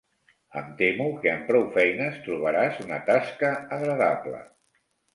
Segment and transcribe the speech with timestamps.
[0.61, 4.45] Em temo que amb prou feines trobaràs una tasca agradable.